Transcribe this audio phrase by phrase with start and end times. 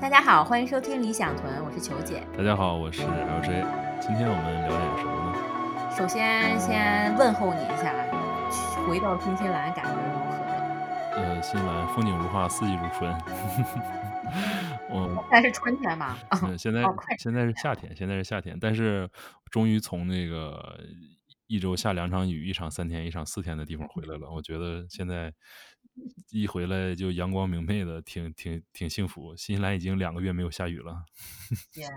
[0.00, 2.22] 大家好，欢迎收听理想屯，我是球姐。
[2.36, 3.66] 大家好，我是 LJ。
[4.00, 5.90] 今天我们聊点什么呢？
[5.96, 7.92] 首先，先问候你一下，
[8.86, 11.20] 回到新西兰感觉如何？
[11.20, 13.12] 呃，新西兰风景如画，四季如春。
[14.88, 16.84] 我现在是春天嘛，嗯，现在
[17.18, 19.10] 现在是夏天，现在是夏天，但是
[19.50, 20.78] 终于从那个
[21.48, 24.30] 一周下两场雨，一场三天，一场四天的地方回来了。
[24.30, 25.32] 我觉得现在
[26.30, 29.34] 一回来就阳光明媚的，挺挺挺幸福。
[29.36, 31.04] 新西兰已经两个月没有下雨了。
[31.72, 31.90] 天，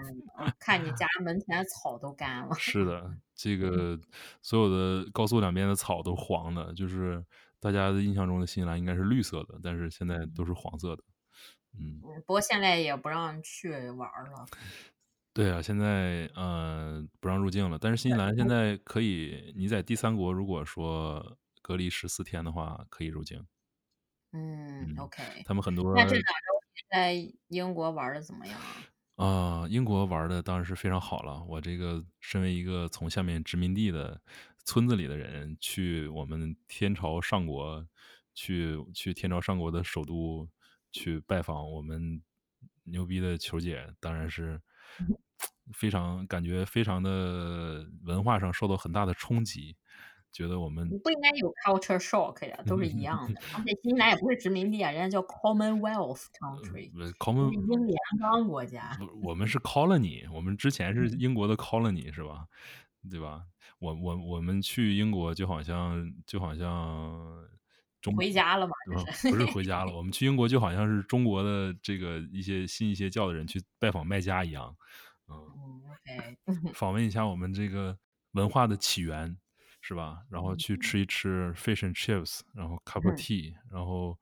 [0.59, 2.55] 看你家门前草都干了。
[2.59, 3.99] 是的，这个
[4.41, 7.23] 所有的高速两边的草都黄的，就是
[7.59, 11.03] 大家的印象中的新西兰应该是绿色的，但是现在都是黄色的。
[11.77, 14.45] 嗯，不过现在也不让去玩了。
[15.33, 17.77] 对啊，现在呃不让入境了。
[17.79, 23.45] 但是新西兰现在可以，你在第三国如果说隔离十四天的话，可以入境。
[24.33, 25.43] 嗯，OK。
[25.45, 25.93] 他们很多。
[25.95, 27.13] 那这两周在
[27.47, 28.59] 英国玩的怎么样？
[29.15, 31.43] 啊，英国玩的当然是非常好了。
[31.43, 34.21] 我这个身为一个从下面殖民地的
[34.65, 37.87] 村子里的人，去我们天朝上国，
[38.33, 40.49] 去去天朝上国的首都。
[40.93, 42.21] 去拜访我们
[42.83, 44.61] 牛逼的球姐，当然是
[45.71, 49.77] 非常感觉非常的文化上受到很大的冲击，
[50.31, 53.41] 觉得我们不应该有 culture shock 呀，都是一样的。
[53.57, 58.97] 而且新西兰也不是殖民地啊，人家叫 Commonwealth country，Common 英联邦国家。
[59.21, 62.45] 我们是 colony，我们之前是英国的 colony 是吧？
[63.09, 63.43] 对吧？
[63.79, 67.47] 我我我们去英国就好像就好像。
[68.17, 68.73] 回家了嘛？
[69.29, 74.75] 不是回家了， 我们去英国就好像是中国的这个一些信一些教的人去拜访卖家一样，
[75.29, 75.35] 嗯
[75.85, 77.95] ，OK，， 访问一下我们这个
[78.31, 79.37] 文化的起源，
[79.81, 80.19] 是吧？
[80.29, 84.17] 然后去吃一吃 fish and chips，然后 cup of tea，然后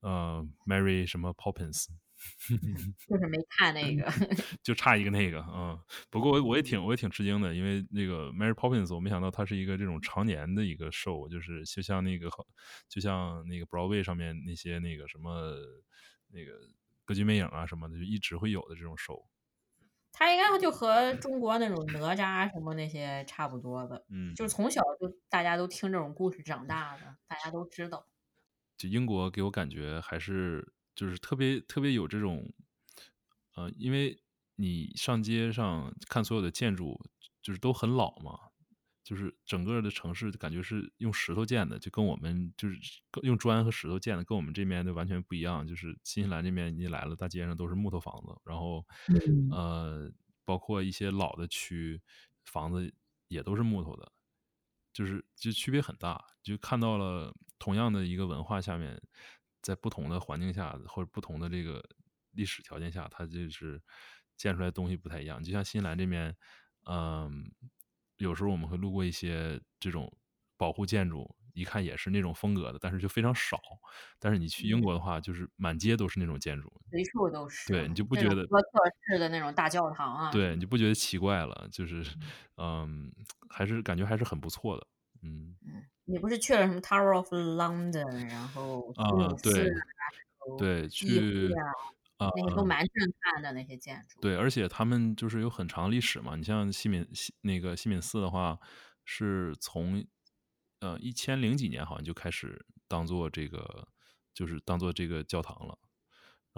[0.00, 1.86] 呃，Mary 什么 Poppins。
[3.08, 4.04] 就是没看那个，
[4.60, 5.78] 就差一个那个，嗯。
[6.10, 12.28] 不过我我也挺我也挺吃惊的，因为那个 Mary Poppins，我没想到它是一个这种常年的一个 show，就是就像那个
[12.88, 15.54] 就像那个 Broadway 上面那些那个什么
[16.28, 16.52] 那个
[17.04, 19.24] 歌剧魅影啊什么的，就一直会有的这种 show。
[20.18, 28.06] 它应该就和中国那种哪吒什么那些差不多的，嗯，就是从小就大家都听这种故事长大的，大家都知道。
[28.76, 30.72] 就英国给我感觉还是。
[30.98, 32.52] 就是特别特别有这种，
[33.54, 34.20] 呃，因为
[34.56, 37.00] 你上街上看所有的建筑，
[37.40, 38.47] 就是都很老嘛，
[39.08, 42.78] 就是整个的城市感觉是用石头建的，就跟我们就是
[43.22, 45.66] 用砖和石头建的，跟我们这边的完全不一样。
[45.66, 48.86] 就是新西兰这边你来了，大街上都是木头房子，然后
[49.50, 50.12] 呃，
[50.44, 51.98] 包括一些老的区
[52.44, 52.92] 房子
[53.28, 54.12] 也都是木头的，
[54.92, 59.00] 就是就区别很大，就看到了同样的一个文化下面。
[59.60, 61.84] 在不同的环境下，或者不同的这个
[62.30, 63.82] 历史条件下，它就是
[64.36, 65.42] 建出来东西不太一样。
[65.42, 66.34] 就像新西兰这边，
[66.86, 67.50] 嗯，
[68.18, 70.12] 有时候我们会路过一些这种
[70.56, 73.60] 保护建筑，一看也是那种风格的，但是就非常少。
[74.18, 77.72] 但是你去英国的话，就是满街都是那种建筑，随处都是。
[77.72, 78.68] 对你就不觉得哥特
[79.06, 80.30] 式的那种大教堂啊？
[80.30, 81.68] 对，你就不觉得奇怪了？
[81.72, 82.04] 就是，
[82.56, 83.10] 嗯，
[83.48, 84.86] 还是感觉还是很不错的。
[85.22, 85.84] 嗯嗯。
[86.10, 89.70] 你不是去了什么 Tower of London，然后啊对
[90.56, 91.50] 对去
[92.18, 94.20] 啊那些都蛮震撼的那些建筑。
[94.20, 96.36] 对，而且他们就是有很长历史嘛。
[96.36, 98.58] 你像西敏西那个西敏寺的话，
[99.04, 100.04] 是从
[100.80, 103.88] 呃一千零几年好像就开始当做这个，
[104.34, 105.78] 就是当做这个教堂了。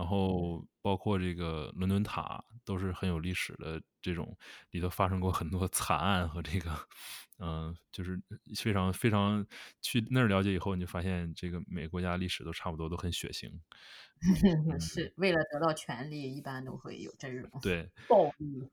[0.01, 4.35] 然后包括这个伦敦塔都是很有历史的，这种
[4.71, 6.75] 里头发生过很多 惨案和这个，
[7.39, 8.19] 嗯，就是
[8.57, 9.47] 非常非常
[9.83, 13.53] 去那儿了解以后，你就发现这个每个国家历史都差不多，都很血腥。
[14.81, 18.71] 是为了得到权力，一般都会有这种 对暴力。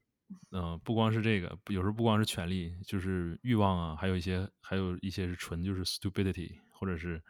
[0.52, 7.22] 嗯，不光是这个，有时候不光是权力，就是欲望啊，还有一些还有一些是纯就是 stupidity，或者是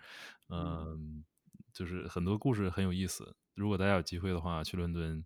[0.49, 1.25] 嗯，
[1.73, 3.35] 就是很多故事很有意思。
[3.57, 5.25] 如果大家有机会的话，去伦敦，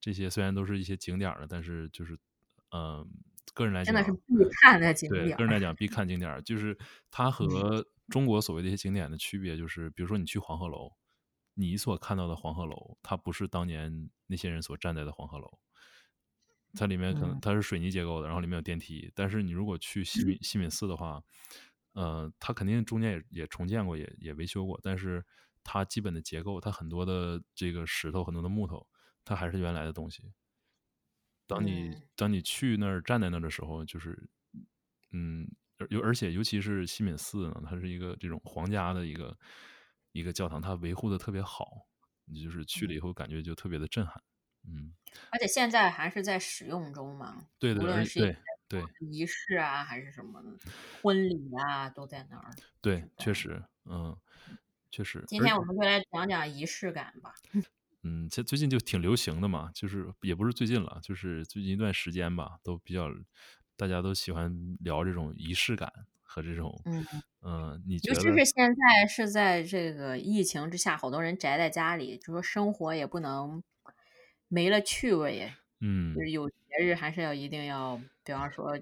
[0.00, 2.16] 这些虽然都是一些景点了，但是就是，
[2.70, 3.04] 嗯，
[3.54, 5.24] 个人来讲，真的是必看的景点。
[5.26, 6.78] 对，个人来讲必看景点，就是
[7.10, 10.92] 它和中国所谓的一些景点的区别，就是比如说你去黄鹤楼，
[11.54, 15.58] 你所看到的黄鹤楼，它不是当年那些人所站在的黄鹤楼，
[16.74, 19.10] 它里面可能它是水泥结构的，然后里面有电梯。
[19.12, 21.20] 但是你如果去西敏西敏寺的话，
[21.94, 25.24] 呃，它肯定中间也也重建过，也也维修过，但是。
[25.64, 28.86] 它基本的结构，它很多的这个石头，很多的木头，
[29.24, 30.32] 它还是原来的东西。
[31.46, 34.28] 当你当你去那儿站在那儿的时候，就是，
[35.10, 35.46] 嗯，
[35.90, 39.36] 尤而且尤其是西敏寺呢，它是一个这种皇家的一个
[40.12, 41.86] 一个教堂，它维护的特别好，
[42.24, 44.22] 你就是去了以后感觉就特别的震撼。
[44.64, 44.94] 嗯。
[45.30, 48.36] 而且现在还是在使用中嘛，对对，对
[48.68, 50.42] 对仪式啊，还是什么
[51.02, 52.50] 婚礼啊，都在那儿。
[52.80, 54.16] 对，确实，嗯，
[54.92, 55.24] 确实。
[55.26, 57.34] 今天我们就来讲讲仪式感吧。
[58.04, 63.08] 嗯，这最近就挺流行的嘛，就是也不是最近了，就是最近一段时间吧，都比较
[63.76, 65.90] 大家都喜欢聊这种仪式感
[66.20, 67.04] 和这种，嗯
[67.42, 68.20] 嗯，你觉尤得？
[68.20, 73.62] 其是现在是在这个疫情之下，好多人宅在家里，就说生活也不能
[74.48, 75.52] 没了趣味。
[75.80, 78.78] 嗯，就是有节日还是要一定要，比方说，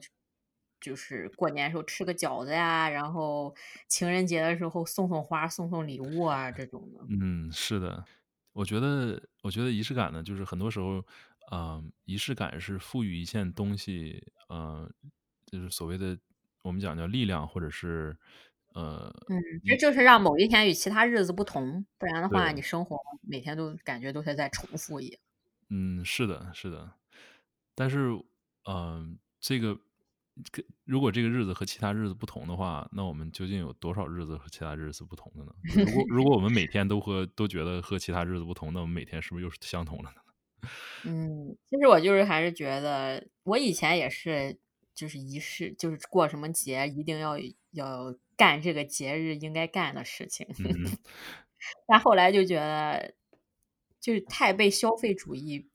[0.80, 3.54] 就是过年时候吃个饺子呀，然后
[3.86, 7.00] 情人节的时候送送花、送送礼物啊，这种的。
[7.08, 8.04] 嗯，是的，
[8.52, 11.04] 我觉得，我觉得仪式感呢，就是很多时候，
[11.52, 14.90] 嗯，仪式感是赋予一件东西，嗯，
[15.46, 16.18] 就是所谓的
[16.62, 18.16] 我们讲叫力量，或者是，
[18.74, 25.20] 呃，嗯，这就是让某一天与其他日子不同，不然的话，你生活每天都感觉都是在重复一样。
[25.68, 26.92] 嗯，是的，是的，
[27.74, 28.10] 但是，
[28.68, 29.78] 嗯，这个，
[30.84, 35.52] 如果这个日子和其他日子不同的话，那我们究竟有多少日子和其他日子不同的呢？
[35.74, 40.16] 如果如果我们每天都和都觉得和其他日子不同，那我们每天是不是又是相同的呢？
[41.04, 44.58] 嗯，其实我就是还是觉得，我以前也是，
[44.94, 47.38] 就是仪式，就是过什么节一定要
[47.70, 50.46] 要干这个节日应该干的事情，
[51.86, 53.14] 但后来就觉得。
[54.00, 55.68] 就是太被消费主义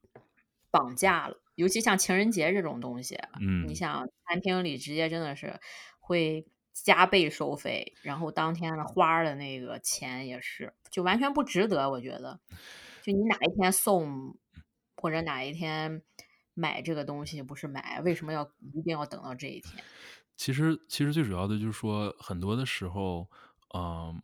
[0.72, 5.60] 绑架了，尤其像情人节这种东西，嗯，你想餐厅里直接真的是
[6.00, 11.90] 会加倍收费，然后当天的花的那个钱也是，就完全不值得。
[11.90, 12.40] 我觉得，
[13.02, 14.38] 就你哪一天送
[14.96, 16.02] 或者哪一天
[16.54, 18.44] 买这个东西不是买，为什么要
[18.74, 19.84] 一定要等到这一天？
[20.36, 23.30] 其实，其实最主要的就是说，很多的时候，
[23.74, 24.22] 嗯。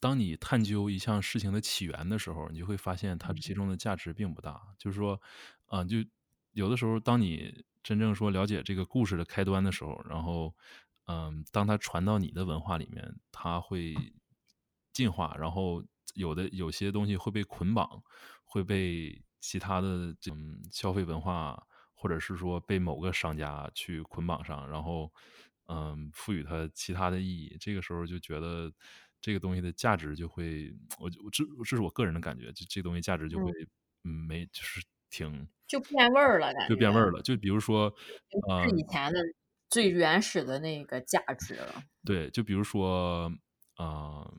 [0.00, 4.62] 当你探究一项事情的起源的时候，你就会发现它其中的价值并不大。
[4.78, 5.20] 就是说，
[5.66, 5.96] 啊，就
[6.58, 10.52] 有的时候，当你真正说了解这个故事的开端的时候，然后，
[11.06, 13.94] 嗯，当它传到你的文化里面，它会
[14.92, 15.84] 进化，然后
[16.14, 18.02] 有的有些东西会被捆绑，
[18.44, 20.36] 会被其他的这种
[20.72, 21.64] 消费文化，
[21.94, 25.12] 或者是说被某个商家去捆绑上，然后，
[25.68, 27.56] 嗯，赋予它其他的意义。
[27.60, 28.72] 这个时候就觉得。
[29.20, 33.50] 这个东西的价值就会，我我这这是我个人的感觉，就这东西价值就会，
[34.04, 37.20] 嗯，没就是挺就变味儿了，感觉就变味儿了。
[37.22, 37.92] 就比如说，
[38.64, 39.20] 是以前的
[39.68, 41.82] 最原始的那个价值了。
[42.04, 43.32] 对，就比如说，
[43.76, 44.30] 啊，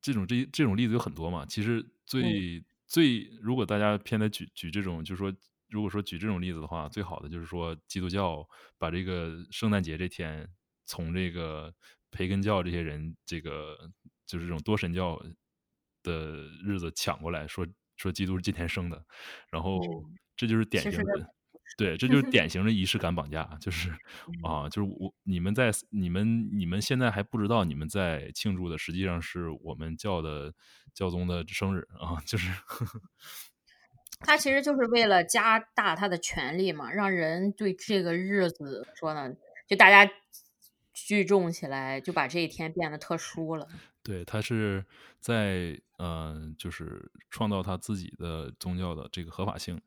[0.00, 1.46] 这种这这种例子有很多嘛。
[1.46, 5.32] 其实最最，如果大家偏在举举这种，就是说，
[5.70, 8.48] 如果说举这种例子的话，最好的就是说，基督教
[8.78, 10.48] 把这个圣诞节这天
[10.84, 11.74] 从这个。
[12.14, 13.90] 培根教这些人，这个
[14.26, 15.18] 就是这种多神教
[16.02, 17.66] 的日子抢过来说
[18.02, 19.04] 说基督是今天生的，
[19.50, 19.80] 然后
[20.36, 21.26] 这就是典型的，
[21.78, 23.90] 对，这就是典型的仪式感绑架，就是
[24.42, 30.52] 啊，就是我你们在你们你们现在还不知道你们在庆祝的，实际上是我们教的
[30.92, 32.50] 教宗的生日啊，就是
[34.20, 39.34] 他其实就是为了加大他的权力嘛，让人对这个日子说呢，
[39.66, 40.12] 就大家。
[40.94, 43.66] 聚众起来，就把这一天变得特殊了。
[44.02, 44.84] 对他是
[45.20, 49.80] 在嗯，就是创造他自己的宗教的这个合法性。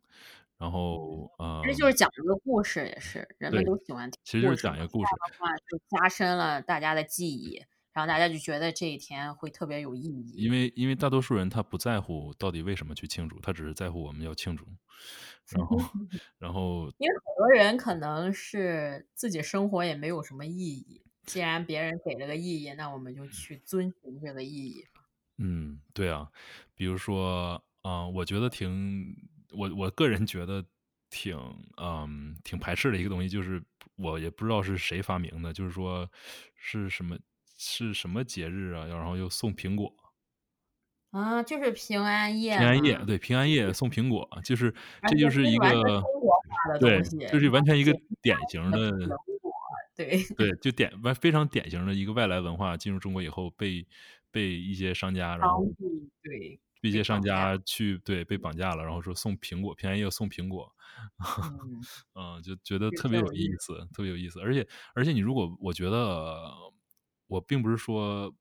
[0.57, 4.17] 然后呃，其实就是讲一个故事，也是人们都喜欢听。
[4.23, 10.31] 其实就是讲一个故事的话，就加深了大家的记忆，然后大家就觉得这一天会特别有意义。
[10.37, 14.65] 因为因为大多数人他不在乎到底为什么去庆祝，他只是在乎我们要庆祝。
[15.49, 15.77] 然后
[16.39, 21.01] 然后，因为很多人可能是自己生活也没有什么意义。
[21.25, 24.85] 既然别人给了个意义，那我们就去遵循这个意义。
[25.37, 26.29] 嗯，对啊，
[26.75, 29.15] 比如说啊，我觉得挺
[29.51, 30.63] 我我个人觉得
[31.09, 31.37] 挺
[31.77, 33.61] 嗯挺排斥的一个东西，就是
[33.95, 36.09] 我也不知道是谁发明的，就是说
[36.55, 37.17] 是什么
[37.57, 39.93] 是什么节日啊，然后又送苹果
[41.11, 44.73] 啊，就是平安夜，平安夜对平安夜送苹果，就是
[45.07, 46.01] 这就是一个
[46.79, 48.91] 对，就是完全一个典型的。
[49.95, 53.87] 对对，就典完非常典型的一个外来文化进入中国以后，被
[54.31, 55.55] 被一些商家，然后
[56.23, 60.73] 对一些商家去对被绑架了，然后说送苹果，平安夜送苹果，
[62.15, 64.41] 嗯， 就觉得特别有意思，特别有意思。
[64.41, 66.51] 而且而且，你如果我觉得
[67.27, 68.33] 我并不是说，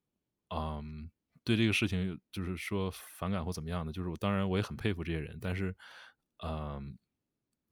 [0.54, 1.10] 嗯，
[1.44, 5.74] 对这个事情就是说反感或怎么样的，就是我当然我也很佩服这些人，但是，
[6.44, 6.98] 嗯，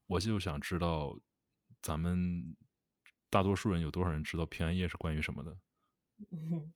[0.07, 1.19] 我就想知道
[1.83, 2.57] 咱们。
[3.33, 5.57] 大多数人有多少人知道平安夜是关于什么的？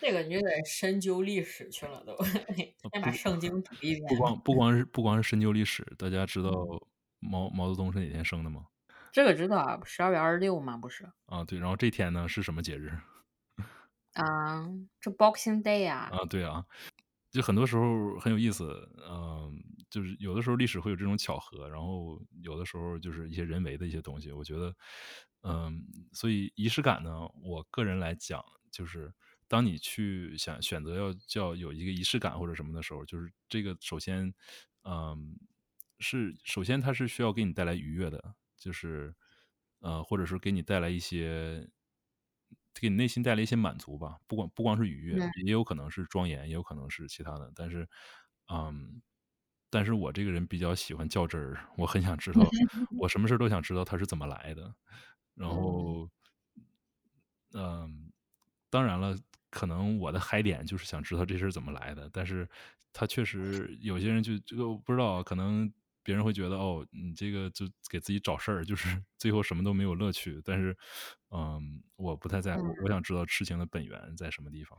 [0.00, 4.06] 这个你就得深究历史去了，都先把圣经读一遍。
[4.08, 6.50] 不光不光是不光是深究历史，大家知道
[7.20, 8.66] 毛毛泽东是哪天生的吗？
[9.12, 10.76] 这个知道啊，十二月二十六嘛？
[10.76, 11.08] 不是。
[11.26, 11.60] 啊，对。
[11.60, 12.92] 然后这天呢是什么节日？
[14.14, 14.68] 啊，
[15.00, 16.10] 这 Boxing Day 啊。
[16.12, 16.66] 啊，对啊。
[17.30, 24.30] 就很多时候很有意思，嗯，就是有的时候历史会有这种巧合，然后有的时候就是一些人为的一些东西。
[24.32, 24.74] 我觉得，
[25.42, 29.12] 嗯，所以仪式感呢，我个人来讲，就是
[29.48, 34.32] 当你去想选择要叫有一个仪式感或者什么的时候，就是这个首先，
[34.84, 35.38] 嗯，
[36.00, 39.14] 是首先它是需要给你带来愉悦的，就是
[39.80, 41.68] 呃，或者是给你带来一些。
[42.80, 47.50] 给你内心带来一些满足吧，不光不光是愉悦，也有可能是庄严，也有可能是其他的。
[47.52, 47.88] 但是，
[48.52, 49.02] 嗯，
[49.70, 52.42] 但是我这个人比较喜欢较真儿，我很想知道，
[52.98, 54.74] 我什么事都想知道它是怎么来的。
[55.34, 56.08] 然后，
[57.54, 58.10] 嗯，
[58.70, 59.16] 当然了，
[59.50, 62.10] 可能我的嗨点就是想知道这事儿怎么来的。
[62.12, 62.48] 但是，
[62.92, 65.72] 他确实有些人就这个不知道，可能。
[66.04, 70.40] 别人会觉得哦，你这个就给自己找事儿，就是最后什么都没有乐趣。
[70.42, 70.74] 但是，
[71.28, 74.78] 嗯，我不太在乎，我想知道事情的本源在什么地方。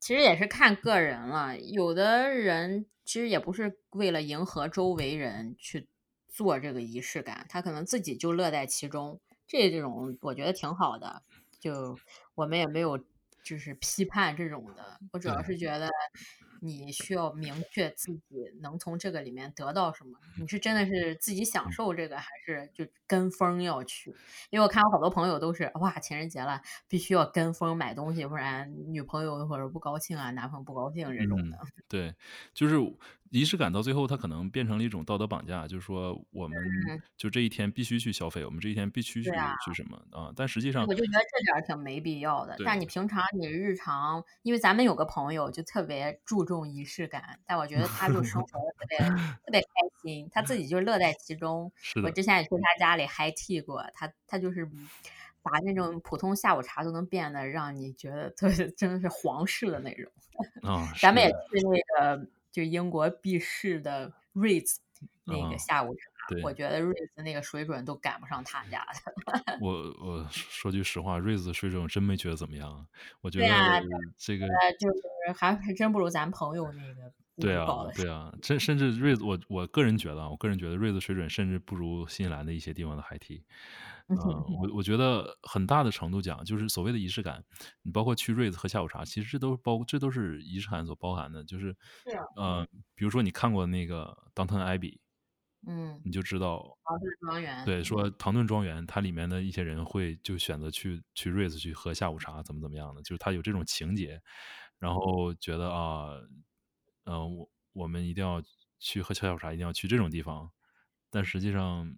[0.00, 5.88] 其实也是看个人了，有的人其实也不是为了迎合周围人去
[6.28, 9.20] 做这个仪式感，他可能自己就乐在其中。
[9.46, 11.22] 这这种我觉得挺好的，
[11.58, 11.98] 就
[12.34, 12.98] 我们也没有
[13.42, 15.00] 就是批判这种的。
[15.12, 15.88] 我主要是觉得。
[16.60, 18.20] 你需要明确自己
[18.60, 20.18] 能从这个里面得到什么？
[20.40, 24.14] 你是真的是自己享受这个，还是就跟风要去？
[24.50, 31.58] 因为我看我好多朋友都是哇，情人节了必须要跟风买东西，不然女朋友或者不高兴啊，男朋友不高兴这种的。
[31.88, 32.14] 对，
[32.52, 32.76] 就是
[33.30, 36.58] 仪式感到最后，它可能变成了一种道德绑架，就是说我们
[37.16, 39.30] 就这一天必须去消费，我们这一天必须去
[39.64, 40.32] 去什么啊？
[40.34, 42.56] 但实际上，我就觉得这点挺没必要的。
[42.64, 48.98] 但你平常你日常，因为咱们有个朋友就特别注重仪式感，但我觉得他就生活的特别
[49.44, 49.66] 特别开
[50.02, 51.70] 心，他自己就乐在其中。
[52.02, 54.68] 我之前也去他家里 high tea 过，他他就是
[55.40, 60.12] 把那种普通下午茶都能变得让你觉得特别 真的是皇室的那种。
[60.62, 62.28] 啊， 咱们也去那个。
[62.50, 64.80] 就英国避世的瑞兹
[65.24, 66.00] 那个下午茶，
[66.42, 69.58] 我觉得瑞兹那个水准都赶不上他家的。
[69.60, 72.84] 我我说句实话，瑞兹水准真没觉得怎么样。
[73.20, 73.46] 我觉得
[74.16, 74.48] 这个
[74.80, 77.12] 就是还还真不如咱朋友那个。
[77.40, 83.44] 对啊，对啊，甚甚至瑞子，我我个人觉得，我个人觉得瑞子水准甚至不如新西兰的一些地方的海堤。
[84.08, 87.44] 嗯，我我觉得很大的程度讲，就是所谓的仪式感，
[87.82, 91.44] 你包括去瑞子喝下午茶，其实这都包，这都是仪式感所包含的。
[91.44, 91.76] 就是，
[92.36, 94.92] 呃，比如说你看过那个《当特艾比》，
[95.66, 97.64] 嗯，你就知道唐顿庄园。
[97.66, 104.18] 对，说唐顿庄园，它里面的一些人会就选择去去瑞子去喝下午茶，怎么怎么样的，就是他有这种情节，
[104.78, 106.12] 然后觉得啊，
[107.08, 108.42] 嗯，我我们一定要
[108.78, 110.50] 去喝下午茶，一定要去这种地方，
[111.10, 111.96] 但实际上。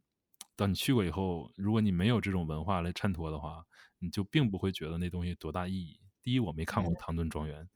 [0.57, 3.65] 当你去过以后，如果你没有这种文化来衬托的话，
[3.99, 5.99] 你就并不会觉得那东西多大意义。
[6.23, 7.67] 第一，我没看过唐顿庄园，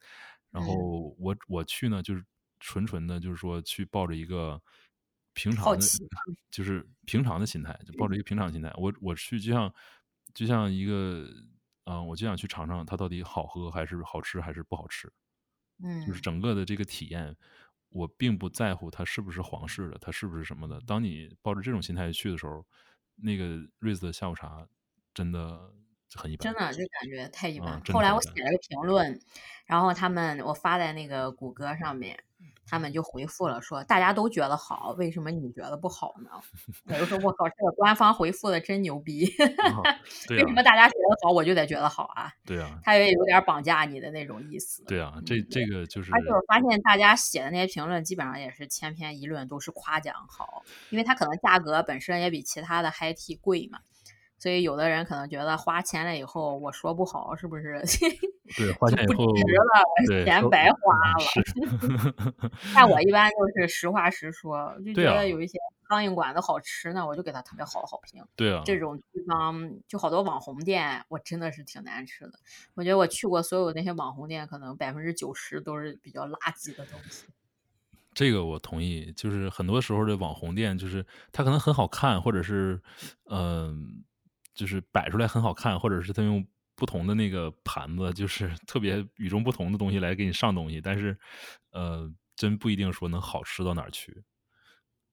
[0.51, 2.23] 然后我我去呢，就是
[2.59, 4.61] 纯纯的，就是说去抱着一个
[5.33, 5.81] 平常的，
[6.51, 8.71] 就是平常的心态，就抱着一个平常心态。
[8.77, 9.73] 我我去就像
[10.35, 11.27] 就像一个，
[11.85, 15.11] 嗯，我就想去尝尝它到底好喝还是好吃还是不好吃，
[15.83, 17.35] 嗯，就是整个的这个体验。
[17.89, 20.81] 我并不在乎它是不是皇室的，它是不是什么的。
[20.85, 22.65] 当你抱着这种心态去的时候，
[23.15, 24.67] 那个瑞子的下午茶
[25.13, 25.73] 真的
[26.13, 27.79] 很一般，真的就感觉太一般。
[27.93, 29.17] 后来我写了个评论，
[29.65, 32.21] 然后他们我发在那个谷歌上面。
[32.67, 36.29] 他们就回复了，说大家都觉得好，为什么你觉得不好呢？
[36.89, 39.25] 我就说，我靠，这个官方回复的真牛逼！
[40.29, 42.31] 为什么大家觉得好，我就得觉得好啊？
[42.45, 44.83] 对啊，他也有点绑架你的那种意思。
[44.85, 46.11] 对啊，这这个就是。
[46.11, 53.79] 而且我发现大家写的那些评论，基本上也是千篇一律，都是夸奖好，因为它可能价格本身也比其他的 High Tea 贵嘛。
[54.37, 57.81] 所以有的人可能觉得花钱了以后，我说不好是不是？
[58.57, 62.13] 对，花钱以后值了，钱白花了。
[62.75, 68.23] 但我一般就是实话实说，就觉得有一些苍蝇馆子好吃呢，我就给他特别好的好评。
[68.35, 72.39] 对啊，这种地方就好多网红店，我真的是挺难吃的。
[72.75, 77.25] 我觉得我去过所有那些网红店，可能百分之九十都是比较垃圾的东西。
[78.13, 82.79] 这个我同意，就是很多时候的网红店，就是它可能很好看，或者是
[83.29, 84.03] 嗯。
[84.53, 91.17] 就是摆出来很好看，或者是它用不同的那个盘子，就是 特别与众不同的东西来给你上东西，但是，
[91.71, 94.23] 呃，真不一定说能好吃到哪儿去。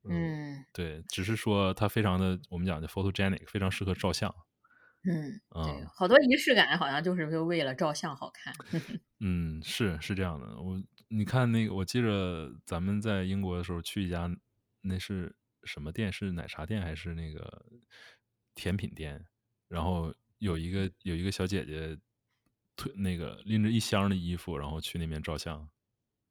[0.08, 4.34] 嗯，对，只是说它非常的，我们讲的 photogenic，非常适合照相。
[5.04, 8.52] 嗯，对，好多仪式感好像就是为了照相好看。
[9.20, 10.60] 嗯，是是这样的。
[10.60, 14.28] 我你看那个，我记着咱们在英国的时候去一家，
[14.80, 16.12] 那是什么店？
[16.12, 17.64] 是奶茶店还是那个
[18.54, 19.24] 甜品店？
[19.68, 21.96] 然后有一个有一个小姐姐
[22.76, 25.68] 推那个拎着一箱的衣服，然后去那边照相。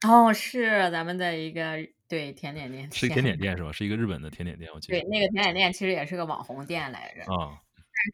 [0.06, 1.77] 哦，是咱们的一个
[2.10, 3.72] 对甜点店，是甜点店是吧？
[3.72, 5.00] 是一个日本的甜点店，我记得。
[5.00, 7.34] 对，那个甜点店其实也是个网红店来着。
[7.34, 7.58] 啊。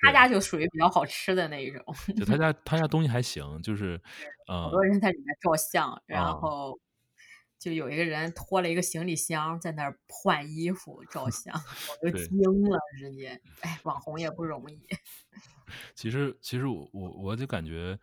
[0.02, 1.82] 他家就属于比较好吃的那一种，
[2.18, 4.00] 就他家 他家东西还行，就是
[4.46, 6.78] 好多人在里面照相，然后
[7.60, 11.54] 就有一个人拖了一个行李箱在那儿换衣服照 相，
[12.02, 12.38] 我就惊
[12.70, 14.80] 了，直接，哎，网红也不容易。
[15.96, 18.00] 其实，其实我我我就感觉，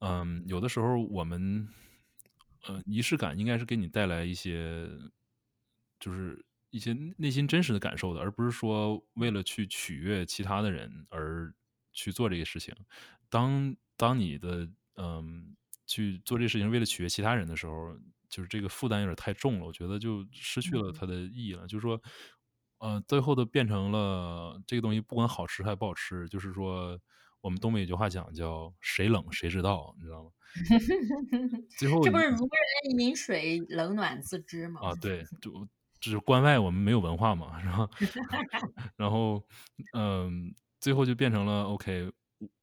[0.00, 1.68] 嗯，有的时候我们，
[2.66, 4.88] 呃，仪式感应该是给你带来一些，
[6.00, 6.44] 就是。
[6.70, 11.50] 一些内心真实的感受的，而不是说为了去取悦其他的人而
[11.94, 12.74] 去做这个事情。
[13.30, 15.56] 当当你的嗯
[15.88, 17.96] 去做这个事情为了取悦其他人的时候，
[18.28, 21.66] 就是这个负担有点太重了，我觉得就失去了它的意义了。
[21.66, 22.00] 就是说，
[22.78, 26.96] 呃，最后都变成了这个东西不管好吃还不好吃，就是说
[27.40, 30.30] 我们东北有句话讲叫“谁冷谁知道”，你知道吗？
[31.78, 32.48] 最后这不是如
[32.84, 34.80] 人饮水，冷暖自知吗？
[34.82, 35.66] 啊，对， 就。
[36.00, 37.90] 就是关外我们没有文化嘛，然后，
[38.94, 39.44] 然后，
[39.94, 42.08] 嗯，最后就变成了 OK，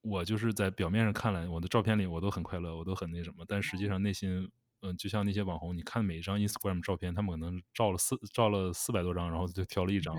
[0.06, 4.50] 我就是在表面上看来，我的照片里我都很快乐，我都很那什么，但实际上内心，
[4.82, 10.16] 嗯，就像那些网红，你看每一张 Instagram 照片，他们可能照了四照了四百多张，然后就挑了一张，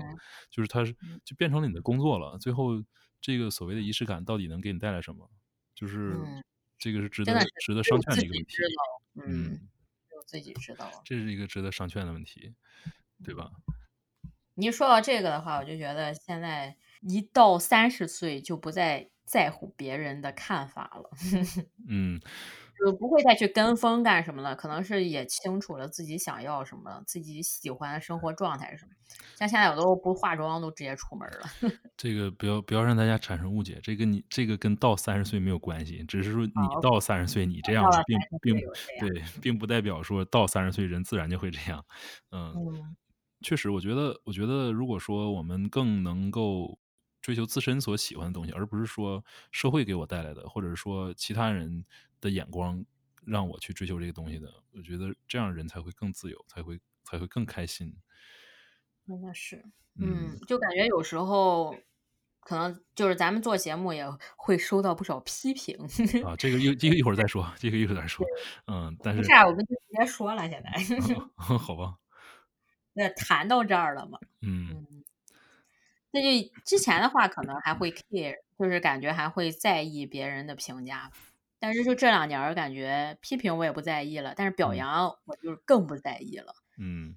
[0.49, 2.37] 就是他是就变成了你的工作了。
[2.37, 2.83] 最后，
[3.21, 5.29] 这个所谓的仪式感到底能给你带来什么？
[5.73, 6.15] 就是
[6.77, 8.55] 这个是值得值得商榷的一个问题。
[9.25, 9.67] 嗯，
[10.17, 12.53] 我自己知道，这是一个值得商榷的问题。
[13.25, 13.49] 对吧？
[14.53, 21.11] 你说到这个的话，我就觉得现在一到三十岁就不再在乎别人的看法了。
[21.87, 22.19] 嗯。
[22.79, 28.91] 就不会再去跟风干什么了，可能是也清楚了自己想要什么，自己喜欢的生活状态是什么。
[29.35, 31.39] 像现在我都不化妆，都直接出门了。
[31.97, 38.55] 这个不要不要让大家产生误解，这个你这个跟到三十岁没有关系，只是说你到三十岁你这样，并并
[39.01, 41.83] 对，并不代表说到三十岁人自然就会这样。
[42.31, 42.53] 嗯，
[43.41, 46.77] 确实，我觉得我觉得如果说我们更能够
[47.27, 51.85] 追求自身所喜欢的东西，而不是说社会给我带来的，或者是说其他人。
[52.19, 52.83] 的眼光
[53.27, 57.95] 让我去追求这个东西的，我觉得这样人才会更自由，才会才会更开心。
[59.05, 59.63] 那是，
[60.01, 61.75] 嗯，就感觉有时候
[62.39, 64.03] 可能就是咱们做节目也
[64.35, 65.77] 会收到不少批评
[66.25, 66.35] 啊。
[66.35, 68.25] 这个一这个一会儿再说，这个一会儿再说。
[68.65, 70.71] 嗯，但是不是啊，我们就直接说了，现在
[71.35, 71.97] 好吧？
[72.93, 74.17] 那谈到这儿了嘛？
[74.41, 74.87] 嗯，
[76.19, 81.11] 那就之前的话可能还会 care，就是感觉还会在意别人的评价。
[81.59, 86.53] 但是就这两年，感觉批评我也不在意了，但是表扬我就更不在意了。
[86.77, 87.15] 嗯，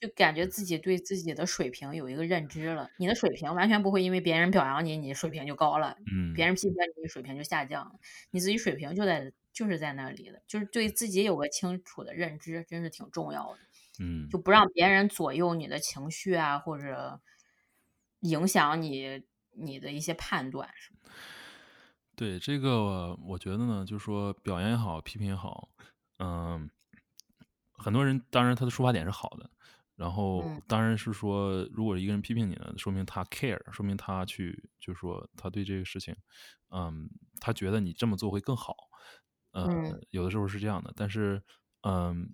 [0.00, 2.88] 就感觉自己对自己的水平有一个认知了。
[2.96, 7.92] 你的水平完全不会因为别人表扬你，你水平就高了；嗯，别人批评你，水平就下降了。
[8.30, 13.58] 你自己水平就在就是在那里的，就是对自己有个清楚的认知，真是挺重要的。
[14.00, 17.20] 嗯，就不让别人左右你的情绪啊，或者
[18.24, 21.10] 影响你你的一些判断什么。
[22.16, 25.68] 对这个，我觉得呢，就是说表扬也好，批评也好，
[26.18, 26.70] 嗯，
[27.72, 29.50] 很多人当然他的出发点是好的，
[29.96, 36.14] 然后当然是说，如果一个人批评你呢，说明他 care，说明他去，就是说他对这个事情，
[36.70, 37.10] 嗯，
[37.40, 38.76] 他觉得你这么做会更好，
[39.52, 41.42] 嗯，有的时候是这样的，但是，
[41.82, 42.32] 嗯，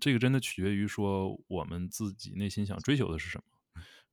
[0.00, 3.44] 这个真的取决于说我们自己内心想追求的是什么。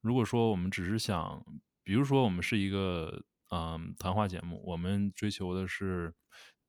[0.08, 1.46] 如果说我们只是想，
[1.84, 3.24] 比如说我们是一个。
[3.50, 6.14] 嗯，谈话节目，我们追求的是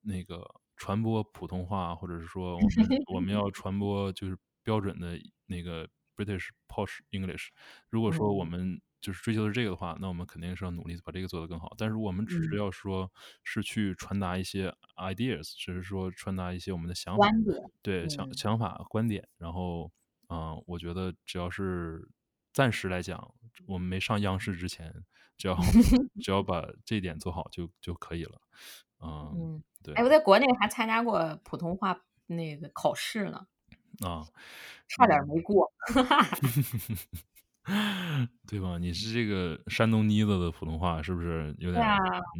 [0.03, 7.48] 那个传播普通话，或者是说我们我们要 传播就是标准的那个 British Posh English。
[7.90, 11.74] 如果说我们就是追求的是这个的话，那我们肯定是要努力把这个做得更好。
[11.77, 13.11] 但是我们只是要说
[13.42, 17.29] 是去传达一些 ideas，只是说传达一些我们的想法，
[17.83, 19.27] 对想想法观点。
[19.37, 19.90] 然后，
[20.29, 22.09] 嗯，我觉得只要是
[22.58, 23.32] 暂时来讲，
[23.68, 24.92] 我们没上央视之前。
[25.36, 25.54] 只要
[26.20, 28.40] 只要把这一点做好就就可以了，
[29.00, 29.94] 嗯，对。
[29.94, 33.46] 哎，我在国内还参加过普通话那个考试呢，
[34.04, 34.26] 啊，
[34.88, 35.70] 差点没过，
[38.48, 38.78] 对吧？
[38.78, 41.86] 你是这个山东妮子的普通话是不是有点？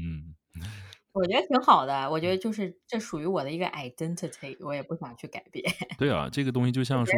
[0.01, 0.35] 嗯，
[1.13, 5.65] 我觉得挺好的，我觉得就是这属于我的一个 identity，我也不想去改变。
[5.97, 7.15] 对啊，这个东西就像说。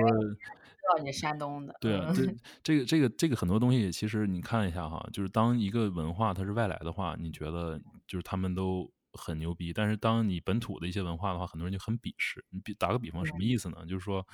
[0.97, 2.27] 道你山东的，对啊，这
[2.63, 12.45] 这个这个这个很多东西，其实你看一下哈，就是当一个文化它是外来的话，你觉得就是他们都很牛逼，但是当你本土的一些文化的话，很多人就很鄙视。
[12.51, 13.85] 你比打个比方，什么意思呢？
[13.87, 14.27] 就是说，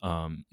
[0.00, 0.44] 嗯，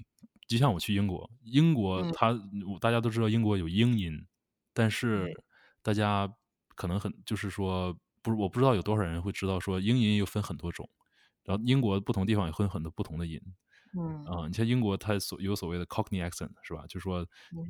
[0.48, 2.32] 就像我去英国，英国它
[2.80, 4.26] 大家都知道英国有英音，
[4.72, 5.32] 但是
[5.82, 6.32] 大家
[6.74, 10.88] 可能很就是说，不是我不知道有多少人会知道说英音又分很多种，
[11.44, 13.40] 然后英国不同地方也分很多不同的音。
[13.98, 16.84] 嗯啊，你像英国，它所有所谓的 Cockney accent 是吧？
[16.86, 17.24] 就是说，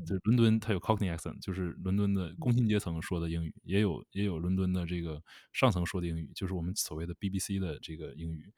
[0.07, 8.53] 就伦敦它有 Cockney accent，就是伦敦的工薪阶层说的英语，也有也有伦敦的这个上层说的英语，就是我们所谓的 BBC 的这个英语。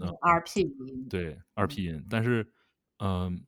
[0.00, 2.46] 嗯，RP 音对 RP 音，但是，
[2.98, 3.44] 嗯，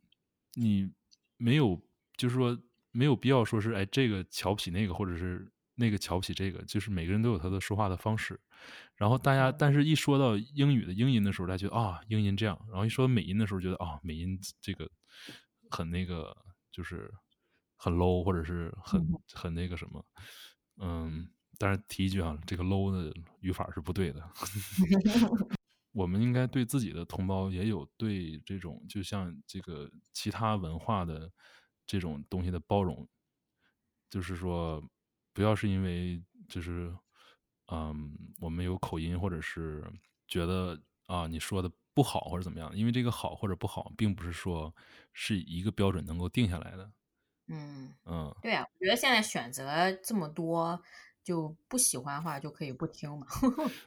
[0.54, 0.90] 你
[1.36, 1.80] 没有
[2.16, 2.58] 就是说
[2.90, 8.38] 没有必要说是哎这个瞧不起那个，或者是那个瞧不起这个，就是每个人都有他的说话的方式。
[9.02, 14.88] 然后大家，但是一说到英语的英音的时候，大家觉得啊，英音这样；然后一说美音的时候，觉得啊，美音这个
[15.72, 16.32] 很那个，
[16.70, 17.12] 就是
[17.74, 20.06] 很 low，或者是很很那个什么。
[20.76, 24.22] 嗯，但是提一句啊，这个 low 的语法是不对的。
[25.90, 31.28] 我们应该对自己的同胞也有对这种，就像这个其他文化的
[31.84, 33.08] 这种东西的包容，
[34.08, 34.80] 就是说，
[35.32, 36.96] 不要是因为就是。
[37.72, 39.82] 嗯，我们有口音，或者是
[40.28, 44.74] 觉得啊你说的不好或者怎么样，因为这个好或者不好，并不是说
[45.14, 46.92] 是一个标准能够定下来的。
[47.48, 50.82] 嗯嗯，对啊，我觉得现在选择这么多，
[51.24, 53.26] 就不喜欢的话就可以不听嘛。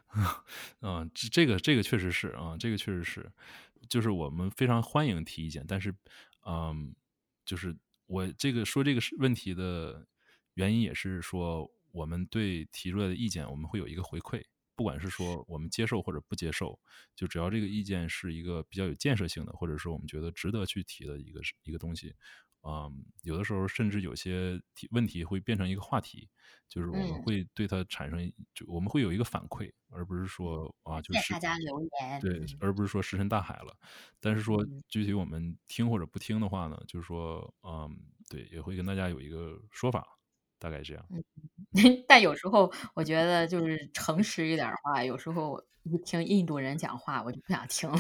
[0.82, 3.32] 嗯，这这个这个确实是啊，这个确实是，
[3.90, 5.94] 就是我们非常欢迎提意见，但是
[6.48, 6.96] 嗯，
[7.46, 10.08] 就是我这个说这个问题的
[10.56, 11.70] 原因也是说。
[11.96, 14.44] 我们对提出来的意见，我们会有一个回馈，
[14.76, 16.78] 不管是说我们接受或者不接受，
[17.16, 22.14] 就只要这个意见是一个比较有建设性的，或者说我们觉得值得去提的一个一个东西，
[22.64, 26.28] 嗯，有的时候甚至有些题问题会变成一个话题，
[26.68, 33.78] 就是我们会对它产生，就我们会有一个反馈，而不是说啊，就是大家留言，对，而不是说石沉大海了。
[34.20, 37.96] 但是说具体我们听或者不听的话呢，就是说，嗯，
[38.28, 40.06] 对，也会跟大家有一个说法。
[40.60, 41.06] 大概这样，
[42.08, 48.00] 但有时候我觉得就是诚实一点的话，有时候一听印度人讲话，我就不想听了。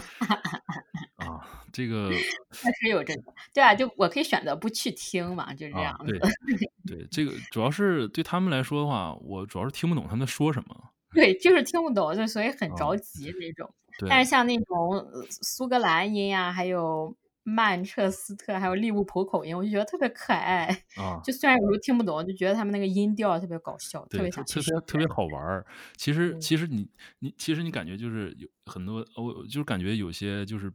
[1.18, 2.10] 啊，这个
[2.52, 6.20] 确实有这个，对啊，就我可以选择不去听嘛，就是这样子。
[6.88, 10.90] 对，这个主要是对他们来说的话，我主要是听不懂他们在说什么。
[11.14, 13.74] 对，就是听不懂，就所以很着急那种。
[14.10, 17.16] 但是像那种苏格兰音啊，还有。
[17.48, 20.66] 曼彻斯特还有利物浦口音，我就觉得特别可爱
[20.98, 21.22] 啊！
[21.24, 25.64] 就虽然有时候听不懂，就觉得他们那个音调特别搞笑，特别想特别特别好玩儿。
[25.96, 30.74] 其实其实你你其实你感觉就是有很多，我就是感觉有些就是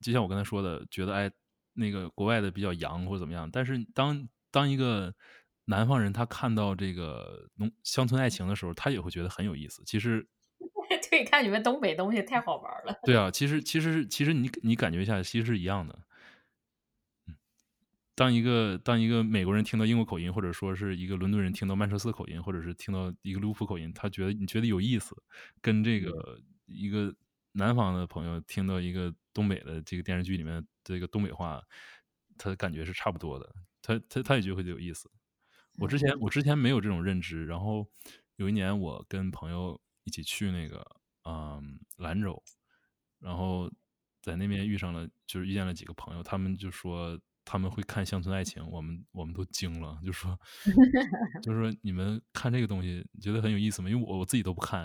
[0.00, 1.28] 就像我刚才说的，觉得哎
[1.74, 3.50] 那个国外的比较洋或者怎么样。
[3.50, 5.12] 但是当当一个
[5.64, 9.82] 南方人他看到这个农乡村爱情的时候，他也会觉得很有意思。
[9.84, 10.24] 其实。
[11.10, 12.98] 对，看你们东北东西太好玩了。
[13.04, 15.98] 对啊，其实其实其实你你感觉一下，其实是一样的。
[18.14, 25.16] 当一个当一个美国人听到英国口音，或者说是一个伦敦人听到曼彻斯特口音，或者是听到一个利物浦口音，他觉得你觉得有意思，
[25.62, 27.14] 跟这个一个
[27.52, 31.62] 南方的朋友听到一个东北的这个电视剧里面这个东北话，
[32.36, 35.10] 他感觉是差不多的，他他他也觉得有意思。
[35.78, 37.88] 我之前我之前没有这种认知，然后
[38.36, 40.84] 有一年我跟朋友一起去那个
[41.24, 42.42] 嗯兰州，
[43.20, 43.72] 然后
[44.20, 47.18] 在那边遇上了，就是遇见了几个朋友，他们就说。
[47.44, 50.38] 他们会看乡村爱情，我们我们都惊了，就说，
[51.42, 53.90] 就说你们看这个东西觉得很有意思吗？
[53.90, 54.82] 因为我我自己都不看，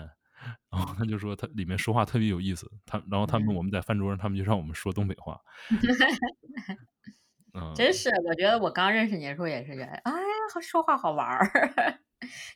[0.70, 5.40] 然后他就说他里面说话特别有意思，他然后他们我们在饭桌上，他们就让我们说东北话。
[7.54, 12.00] 嗯，真是，我觉得我刚认识你的时候也是觉得，哎呀，说话好玩儿，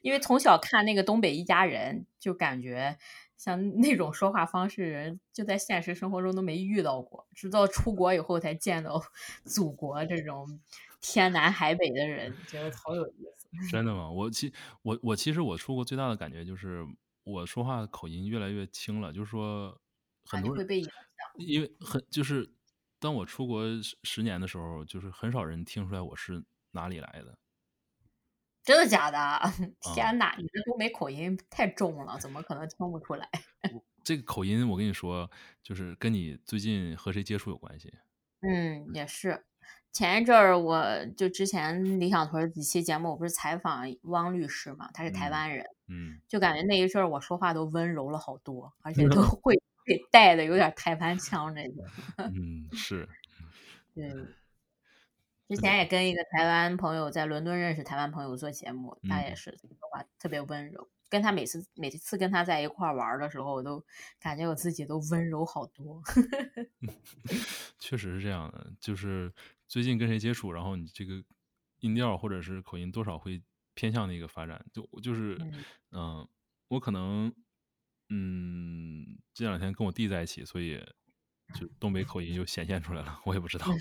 [0.02, 2.98] 因为从小看那个东北一家人，就感觉。
[3.42, 9.02] 像那种说话方式，人就在现实生活中都没遇到过，直到出国以后才见到
[9.44, 10.60] 祖国这种
[11.00, 13.48] 天南海北的人，觉得好有意思。
[13.68, 14.08] 真的吗？
[14.08, 14.52] 我其
[14.82, 16.86] 我我其实我出国最大的感觉就是
[17.24, 19.76] 我说话口音越来越轻了，就是说
[20.24, 20.92] 很多人会被影响，
[21.38, 22.48] 因为很就是
[23.00, 27.36] 当我出国十十年的时候，就是很少人听出来我是哪里来的。
[28.64, 29.52] 真的假的？
[29.94, 33.28] 天哪，你的东北口音太重了，怎么可能听不出来？
[34.04, 35.30] 这个口音，我跟你说，
[35.62, 37.92] 就是跟你最近和谁接触有关系。
[38.40, 39.44] 嗯，也是。
[39.92, 44.90] 前一阵儿，我就之前理想屯几期节目，我不是采访汪律师嘛？
[44.94, 51.84] 他是台湾人，嗯，就感觉那一阵儿我说话都温柔了好多，而且都 会给带的有点台湾腔那种。
[52.18, 53.08] 嗯，是。
[53.94, 54.10] 对。
[55.54, 63.84] 之前也跟一个台湾朋友在伦敦认识台湾朋友做节目，他也是说话特别温柔，跟他每次每次跟他在一块玩的时候，我都
[64.18, 66.02] 感觉我自己都温柔好多。
[67.78, 69.30] 确实是这样的，就是
[69.68, 71.22] 最近跟谁接触，然后你这个
[71.80, 73.42] 音调或者是口音多少会
[73.74, 74.64] 偏向那个发展。
[74.72, 75.36] 就就是
[75.90, 76.26] 嗯，
[76.68, 77.30] 我可能
[78.08, 80.82] 嗯这两天跟我弟在一起，所以
[81.54, 83.66] 就东北口音就显现出来了，我也不知道。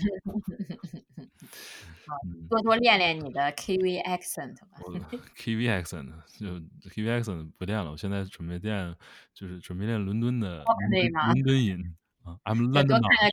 [2.48, 4.78] 多多练练你的 KV accent 吧。
[5.36, 6.46] KV accent 就
[6.90, 8.94] KV accent 不练了，我现在准备练，
[9.32, 12.38] 就是准备练伦敦的伦敦音啊。
[12.44, 12.86] I'm London。
[12.86, 13.30] 多看看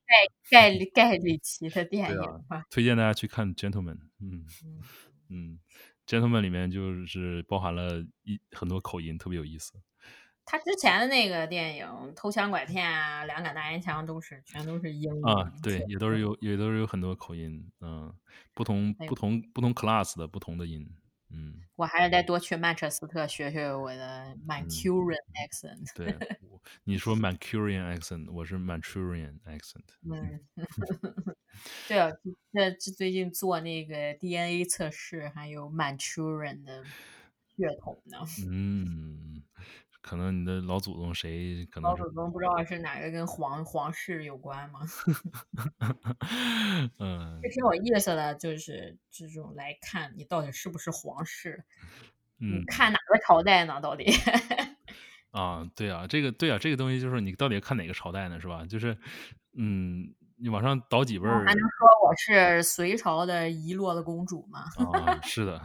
[0.49, 2.65] 盖盖盖里奇的电影吧。
[2.69, 3.97] 推荐大家去看 Gentleman。
[4.19, 4.45] 嗯
[5.29, 5.59] 嗯
[6.07, 9.73] ，Gentleman 里面就是包含了一很多口音，特别有意思。
[10.51, 11.85] 他之前的那个电影
[12.15, 18.11] 《偷抢拐骗》啊，《两杆大烟枪》都是全都是英语啊，对，也都是有也都是有很多口音，嗯，
[18.55, 20.89] 不同不同不同 class 的不同的音，
[21.29, 21.61] 嗯。
[21.75, 25.85] 我还是得多去曼彻斯特学学我的 Mancunian accent。
[25.95, 26.17] 对，
[26.83, 29.85] 你说 Mancurian accent，我是 Manchurian accent。
[30.11, 30.39] 嗯，
[31.87, 32.09] 对啊，
[32.51, 36.83] 这这最近做那个 DNA 测试，还有 Manchurian 的
[37.55, 38.17] 血统呢。
[38.49, 39.38] 嗯。
[40.01, 41.65] 可能你的老祖宗谁？
[41.71, 44.79] 可能老祖宗不知道是哪个跟皇皇室有关吗？
[46.99, 51.63] 嗯，这挺有意思的，就是这种来看你到底是不是皇室，
[52.39, 53.79] 嗯看哪个朝代呢？
[53.81, 54.05] 到底？
[55.31, 58.39] 啊，对啊，这个对啊，这个东西就是你到底看哪个朝代呢？
[58.41, 58.65] 是吧？
[58.65, 58.97] 就是，
[59.55, 64.63] 嗯，你往上倒几辈儿，还能说我是隋朝的遗落的公主吗？
[64.93, 65.61] 啊，是的，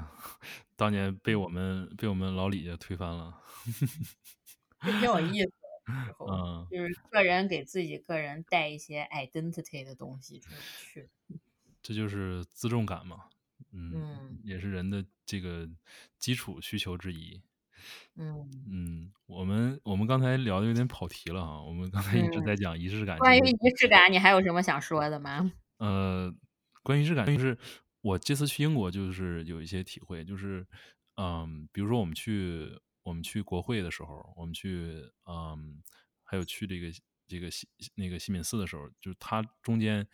[0.77, 3.41] 当年被我们被我们老李家推翻了。
[4.81, 5.53] 挺有意思，
[6.31, 11.09] 嗯，就是个人给自己个人带一些 identity 的东西出去，
[11.83, 13.25] 这就是自重感嘛，
[13.73, 15.69] 嗯，也是人的这个
[16.19, 17.41] 基础需求之一，
[18.17, 18.51] 嗯。
[18.71, 25.51] 嗯，我们我们刚才聊的有点跑题了啊，我们刚才一直在讲仪式感，关于仪式感，你还有什么想说的吗？
[25.79, 26.35] 呃，
[26.83, 27.57] 关于仪式感，就是
[28.05, 30.67] 我这次去英国，就是有一些体会，就是
[31.17, 32.79] 嗯，比如说我们去。
[33.05, 35.83] 我们去国会的时候，我们去，嗯，
[36.23, 36.87] 还有去这个
[37.29, 40.09] 这个西那个西敏寺的时候，就是它中间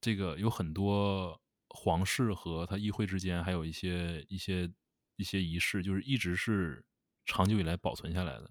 [0.00, 4.72] 这个有很多皇室和他议会之间还有一些一些
[5.16, 6.82] 一些仪式，就是一直是
[7.26, 8.50] 长久以来保存下来的。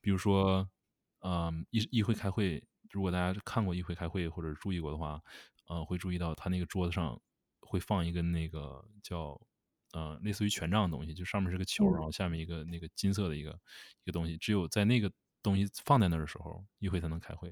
[0.00, 0.66] 比如说，
[1.20, 5.20] 嗯，议议会开会，如果大家看过议会开会或者注意过的话，
[5.68, 7.20] 嗯，会注意到他那个桌子上
[7.66, 9.40] 会放一根那个叫。
[9.92, 13.58] 呃，类似于权杖的东西，就上面是个球，然后下面一个那个金色的一个
[14.02, 15.10] 一个东西，只有在那个
[15.42, 17.48] 东西放在那儿的时候，议会才能开会。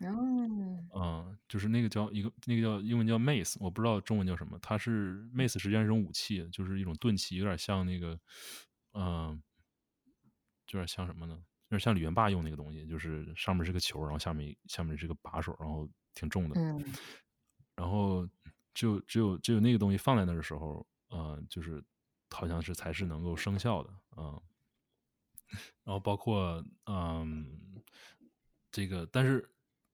[0.00, 4.56] 哦，嗯，就是那个叫一个那个叫英文叫 mace，我不知道中文叫什么。
[4.60, 8.20] 它是 mace，实际上是一种武器，就是一种钝器，有点像那个，
[8.92, 9.42] 嗯，
[10.70, 11.34] 有点像什么呢？
[11.70, 16.60] 有点像李元霸用那个东西，就是上面是个球，然后下面下面是个把手，然后挺重的。
[16.60, 16.84] 嗯，
[17.74, 18.28] 然后
[18.76, 20.86] 只有只有只有那个东西放在那儿的时候。
[21.08, 21.80] 呃，就是
[22.30, 24.42] 好像是才是能够生效的，嗯，
[25.84, 27.80] 然后包括嗯，
[28.72, 29.48] 这个，但是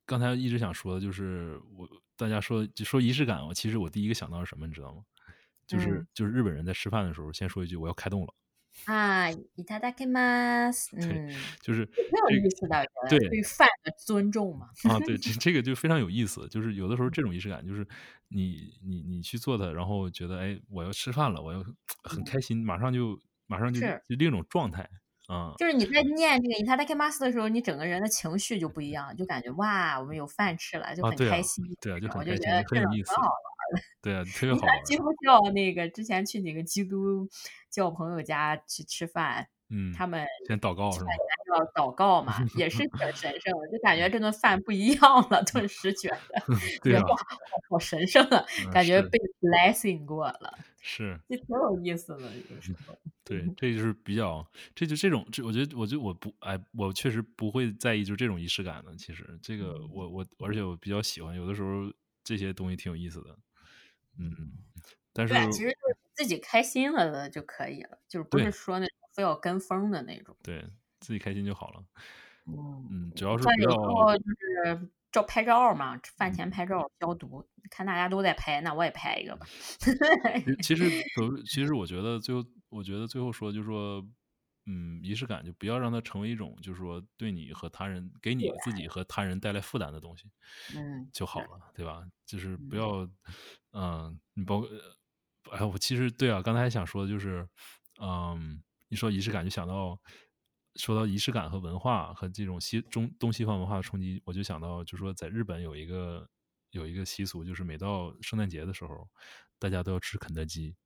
[0.06, 5.04] 刚才一直想说的就是我大家说就说仪式感，我其实我第一个想到是什么，你知道吗？
[5.66, 8.34] 就是就是日本人在吃饭的时候先说一句我要开动了。
[8.85, 10.95] 啊，いただきます。
[10.95, 14.69] 嗯，就是没有意思的，对对饭的尊重嘛。
[14.83, 16.47] 啊，对，这这个就非常有意思。
[16.47, 17.85] 就是有的时候这种仪式感，就是
[18.29, 21.61] 你你你去做它，然后觉得哎，我要吃饭了，我要
[22.03, 24.87] 很开心，马上就马上就就另一种状态
[25.27, 25.53] 啊。
[25.57, 31.63] 就是你在念这个いただきます的时候，你整个人的情绪就不一样，就感觉哇，我们有饭吃了，就很开心。
[31.81, 33.13] 对啊，就很开心，很有意思。
[34.01, 34.61] 对啊，特别好。
[34.85, 37.27] 基督教那个之前去哪个基督
[37.69, 41.07] 教朋友家去吃饭，嗯，他们先祷告是吗？
[41.49, 46.43] 要祷告嘛，也是挺 神圣的，就感觉这顿饭不一样了，顿时觉得，
[46.81, 47.03] 对啊，
[47.69, 52.95] 好神圣啊，感觉被 blessing 过了，是，就挺有意思的，有时候。
[53.24, 58.94] 对，这就是比较，这就这种，这我觉得，我觉得我不，哎，我确实不会在意就这种仪式感的。
[58.96, 61.92] 其实这个，我我而且我比较喜欢，有的时候
[62.24, 63.38] 这些东西挺有意思的。
[64.18, 64.34] 嗯，
[65.12, 70.64] 但是其实就是自己开心了的就可以了，就是不是说那种非要跟风的那种，对
[71.00, 71.84] 自己开心就好了。
[72.46, 79.46] 嗯嗯，主要是有时候就是照拍照嘛，饭前拍照消毒，看大家都在拍，那我也拍一个吧。
[80.60, 80.90] 其实，
[81.46, 84.04] 其实我觉得最后，我觉得最后说就是说。
[84.64, 90.30] 嗯，仪式感就不要让它成为一种，就是说对你和他人、给你自己和他人带来负担的东西，
[90.76, 92.06] 嗯，就好了，对吧？
[92.24, 93.04] 就是不要，
[93.72, 94.62] 嗯，你包，
[95.50, 97.44] 哎，我其实对啊，刚才还想说的就是，
[98.00, 100.00] 嗯，一说仪式感，就想到
[100.76, 106.30] 说到仪式感和文化和这种西中东西方文化的冲击，我就想到，就说在日本有一个
[106.70, 109.10] 有一个习俗，就是每到圣诞节的时候，
[109.58, 110.76] 大家都要吃肯德基。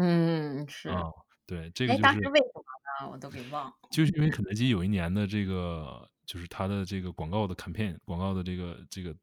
[0.00, 0.88] 嗯，是。
[0.88, 1.10] 啊，
[1.46, 2.62] 对，这个哎，就是当时为什么
[3.02, 3.10] 呢？
[3.12, 3.76] 我都给忘了。
[3.90, 9.14] 就是因为肯德基有一年的这个，就是它的这个广告的 campaign，广告的这个这个，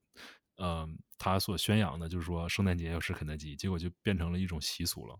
[0.57, 0.87] 呃，
[1.17, 5.17] 它所宣扬的就是说圣诞节要吃肯德基，结果就变成了一种习俗了。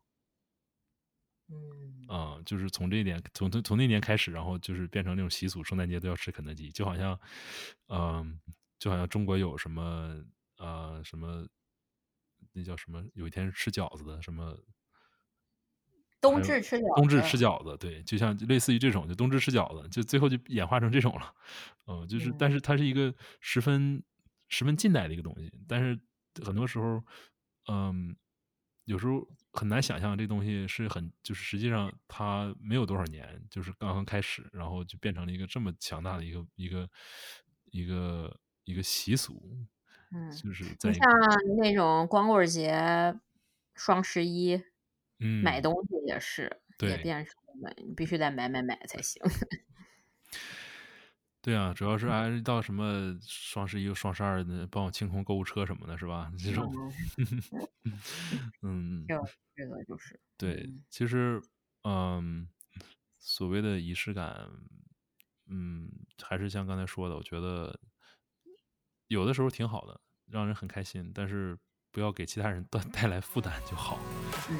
[1.49, 7.17] 嗯，啊，就是从这一点，从从从那年开始，然后就是变成那种习俗，圣诞节都要吃肯德基，就好像，
[7.87, 8.39] 嗯，
[8.79, 10.21] 就好像中国有什么，
[10.57, 11.47] 呃，什么，
[12.51, 13.01] 那叫什么？
[13.13, 14.57] 有一天是吃饺子的，什么？
[16.21, 17.01] 冬至吃饺子。
[17.01, 21.33] 冬至吃饺子，对，就像类似于这种，就冬至吃饺子，就最后就演化成这种了。
[21.87, 24.03] 嗯，就是，但是它是一个十分
[24.47, 25.99] 十分近代的一个东西，但是
[26.43, 27.03] 很多时候，
[27.67, 28.15] 嗯，
[28.85, 29.27] 有时候。
[29.53, 36.87] 很难想象这东西是很，就是实际上它没有多少年，就是刚刚开始，然后就变成了一个这么强大的一个一个
[37.71, 39.65] 一个一个习俗。
[40.11, 41.03] 嗯，就是在像
[41.57, 43.19] 那种光棍节、
[43.73, 44.61] 双十一，
[45.19, 49.21] 嗯，买东西也是，也变成了你必须得买买买才行。
[51.41, 56.29] 对啊，主要是还到什么双十一、双十二的，帮我清空购物车什么的，是吧？
[56.37, 56.69] 这种，
[58.63, 59.05] 嗯，
[59.55, 61.41] 这个就是，对，其实，
[61.83, 62.49] 嗯，
[63.17, 64.49] 所谓的仪式感，
[65.45, 65.89] 嗯，
[66.21, 67.79] 还是像刚才说的，我觉得
[69.07, 71.57] 有的时候挺好的，让人很开心，但是
[71.97, 73.97] 不要给其他人带 带来负担就好。
[74.49, 74.55] 嗯，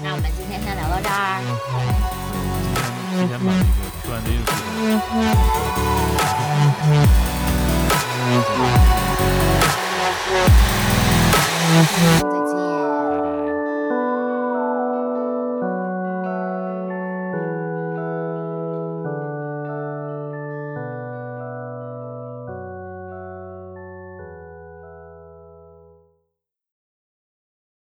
[0.00, 1.42] 那我们今天先聊到这儿。